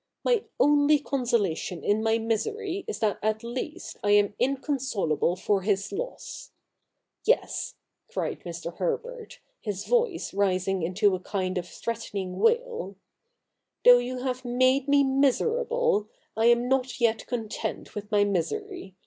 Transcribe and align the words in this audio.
My 0.23 0.45
only 0.59 0.97
consolation 0.97 1.83
in 1.83 2.01
my 2.01 2.17
misery 2.17 2.85
is 2.87 2.97
that 3.01 3.19
at 3.21 3.43
least 3.43 3.97
I 4.03 4.09
am 4.13 4.33
inconsolable 4.39 5.35
for 5.35 5.61
His 5.61 5.91
loss. 5.91 6.49
Yes,' 7.23 7.75
cried 8.11 8.39
Mr. 8.39 8.75
Herbert, 8.77 9.39
his 9.59 9.85
voice 9.85 10.33
rising 10.33 10.81
into 10.81 11.13
a 11.13 11.19
kind 11.19 11.55
of 11.55 11.67
threatening 11.67 12.39
wail,' 12.39 12.95
though 13.85 13.99
you 13.99 14.17
have 14.23 14.43
made 14.43 14.87
me 14.87 15.03
miserable, 15.03 16.09
I 16.35 16.47
am 16.47 16.67
not 16.67 16.99
yet 16.99 17.27
content 17.27 17.93
with 17.93 18.11
my 18.11 18.23
misery. 18.23 18.95